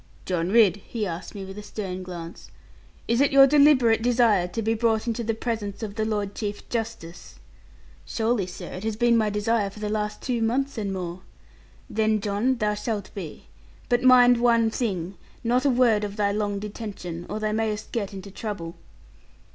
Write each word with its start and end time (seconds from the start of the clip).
'John 0.25 0.49
Ridd,' 0.49 0.77
he 0.77 1.05
asked 1.05 1.35
me 1.35 1.45
with 1.45 1.59
a 1.59 1.61
stern 1.61 2.01
glance, 2.01 2.49
'is 3.07 3.21
it 3.21 3.31
your 3.31 3.45
deliberate 3.45 4.01
desire 4.01 4.47
to 4.47 4.61
be 4.63 4.73
brought 4.73 5.05
into 5.05 5.23
the 5.23 5.35
presence 5.35 5.83
of 5.83 5.93
the 5.93 6.05
Lord 6.05 6.33
Chief 6.33 6.67
Justice?' 6.69 7.35
'Surely, 8.03 8.47
sir, 8.47 8.65
it 8.73 8.83
has 8.83 8.95
been 8.95 9.15
my 9.15 9.29
desire 9.29 9.69
for 9.69 9.79
the 9.79 9.89
last 9.89 10.19
two 10.23 10.41
months 10.41 10.75
and 10.79 10.91
more.' 10.91 11.21
'Then, 11.87 12.19
John, 12.19 12.55
thou 12.57 12.73
shalt 12.73 13.13
be. 13.13 13.45
But 13.89 14.01
mind 14.01 14.39
one 14.41 14.71
thing, 14.71 15.19
not 15.43 15.65
a 15.65 15.69
word 15.69 16.03
of 16.03 16.15
thy 16.15 16.31
long 16.31 16.57
detention, 16.57 17.27
or 17.29 17.39
thou 17.39 17.51
mayst 17.51 17.91
get 17.91 18.11
into 18.11 18.31
trouble.' 18.31 18.73